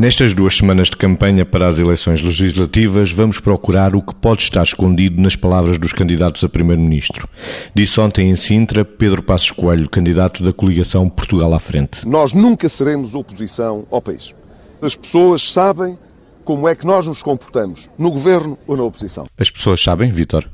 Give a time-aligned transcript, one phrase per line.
[0.00, 4.62] Nestas duas semanas de campanha para as eleições legislativas, vamos procurar o que pode estar
[4.62, 7.28] escondido nas palavras dos candidatos a Primeiro-Ministro.
[7.74, 12.08] Disse ontem em Sintra Pedro Passos Coelho, candidato da coligação Portugal à Frente.
[12.08, 14.34] Nós nunca seremos oposição ao país.
[14.80, 15.98] As pessoas sabem
[16.46, 19.24] como é que nós nos comportamos, no governo ou na oposição.
[19.38, 20.48] As pessoas sabem, Vítor?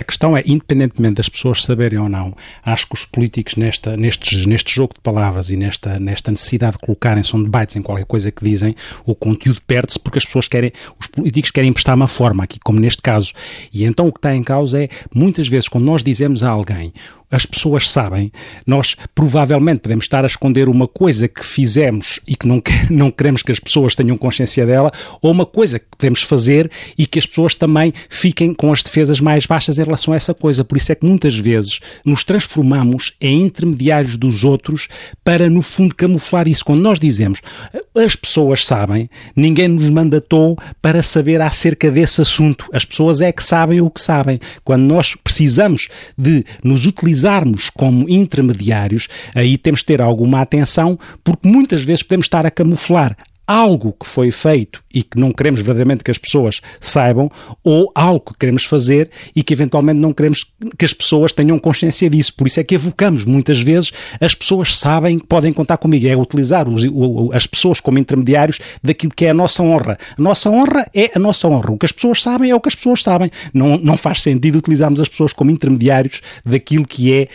[0.00, 4.46] A questão é, independentemente das pessoas saberem ou não, acho que os políticos nesta, neste,
[4.46, 8.30] neste jogo de palavras e nesta, nesta necessidade de colocarem-se um debates em qualquer coisa
[8.30, 12.44] que dizem, o conteúdo perde-se porque as pessoas querem, os políticos querem emprestar uma forma
[12.44, 13.32] aqui, como neste caso.
[13.72, 16.92] E então o que está em causa é, muitas vezes, quando nós dizemos a alguém
[17.34, 18.30] as pessoas sabem,
[18.64, 23.42] nós provavelmente podemos estar a esconder uma coisa que fizemos e que não, não queremos
[23.42, 27.26] que as pessoas tenham consciência dela, ou uma coisa que podemos fazer e que as
[27.26, 30.64] pessoas também fiquem com as defesas mais baixas em relação a essa coisa.
[30.64, 34.88] Por isso é que muitas vezes nos transformamos em intermediários dos outros
[35.22, 36.64] para, no fundo, camuflar isso.
[36.64, 37.40] Quando nós dizemos
[37.96, 42.68] as pessoas sabem, ninguém nos mandatou para saber acerca desse assunto.
[42.72, 44.40] As pessoas é que sabem o que sabem.
[44.64, 50.98] Quando nós precisamos de nos utilizar utilizarmos como intermediários, aí temos de ter alguma atenção,
[51.22, 55.60] porque muitas vezes podemos estar a camuflar algo que foi feito e que não queremos
[55.60, 57.30] verdadeiramente que as pessoas saibam,
[57.62, 60.46] ou algo que queremos fazer e que eventualmente não queremos
[60.78, 62.34] que as pessoas tenham consciência disso.
[62.34, 66.06] Por isso é que evocamos muitas vezes as pessoas sabem podem contar comigo.
[66.06, 66.82] É utilizar os,
[67.32, 69.98] as pessoas como intermediários daquilo que é a nossa honra.
[70.16, 71.72] A nossa honra é a nossa honra.
[71.72, 73.30] O que as pessoas sabem é o que as pessoas sabem.
[73.52, 77.28] Não, não faz sentido utilizarmos as pessoas como intermediários daquilo que é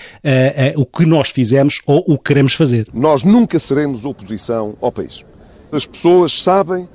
[0.75, 2.87] uh, uh, o que nós fizemos ou o que queremos fazer.
[2.93, 5.25] Nós nunca seremos oposição ao país.
[5.71, 6.87] As pessoas sabem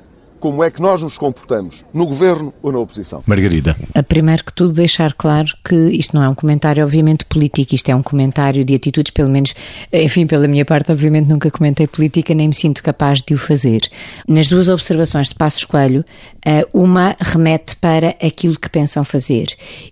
[0.44, 3.22] como é que nós nos comportamos, no governo ou na oposição.
[3.26, 3.74] Margarida.
[3.94, 7.88] A primeiro que tudo deixar claro que isto não é um comentário obviamente político, isto
[7.88, 9.54] é um comentário de atitudes, pelo menos,
[9.90, 13.80] enfim, pela minha parte, obviamente nunca comentei política, nem me sinto capaz de o fazer.
[14.28, 16.04] Nas duas observações de Passos Coelho,
[16.44, 19.46] eh, uma remete para aquilo que pensam fazer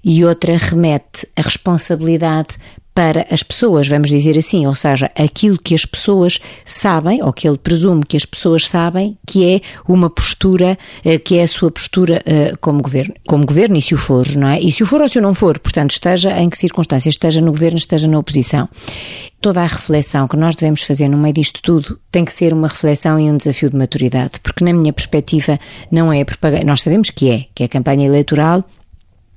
[0.05, 2.59] e outra remete a responsabilidade
[2.95, 7.49] para as pessoas, vamos dizer assim, ou seja, aquilo que as pessoas sabem, ou que
[7.49, 11.71] ele presume que as pessoas sabem, que é uma postura, eh, que é a sua
[11.71, 13.15] postura eh, como governo.
[13.27, 14.61] Como governo, e se o for, não é?
[14.61, 17.41] E se o for ou se o não for, portanto, esteja em que circunstâncias, esteja
[17.41, 18.69] no governo, esteja na oposição.
[19.41, 22.69] Toda a reflexão que nós devemos fazer no meio disto tudo tem que ser uma
[22.69, 25.59] reflexão e um desafio de maturidade, porque na minha perspectiva
[25.91, 28.65] não é propaganda, nós sabemos que é, que é a campanha eleitoral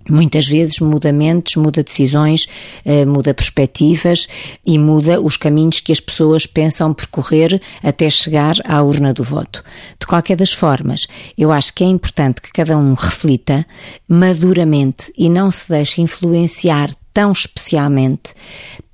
[0.09, 2.47] Muitas vezes muda mentes, muda decisões,
[2.83, 4.27] eh, muda perspectivas
[4.65, 9.63] e muda os caminhos que as pessoas pensam percorrer até chegar à urna do voto.
[9.99, 11.07] De qualquer das formas,
[11.37, 13.65] eu acho que é importante que cada um reflita
[14.07, 18.33] maduramente e não se deixe influenciar tão especialmente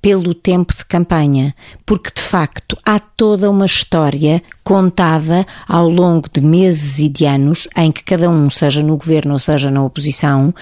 [0.00, 1.52] pelo tempo de campanha,
[1.84, 7.66] porque de facto há toda uma história contada ao longo de meses e de anos
[7.76, 10.54] em que cada um, seja no governo ou seja na oposição,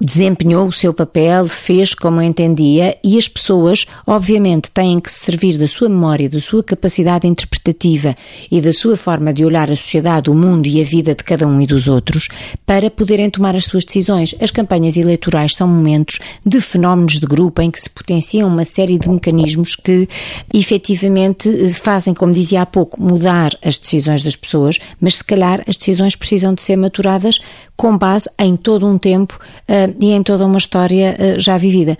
[0.00, 5.56] desempenhou o seu papel, fez como entendia e as pessoas, obviamente, têm que se servir
[5.56, 8.14] da sua memória, da sua capacidade interpretativa
[8.50, 11.46] e da sua forma de olhar a sociedade, o mundo e a vida de cada
[11.46, 12.28] um e dos outros
[12.66, 14.34] para poderem tomar as suas decisões.
[14.40, 18.98] As campanhas eleitorais são momentos de fenómenos de grupo em que se potenciam uma série
[18.98, 20.08] de mecanismos que
[20.52, 25.76] efetivamente fazem, como dizia há pouco, mudar as decisões das pessoas, mas se calhar as
[25.76, 27.38] decisões precisam de ser maturadas
[27.76, 31.96] com base em todo um tempo uh, e em toda uma história uh, já vivida.